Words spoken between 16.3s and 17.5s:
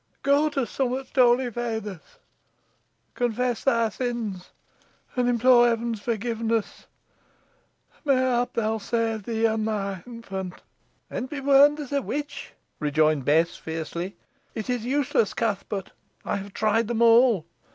have tried them all.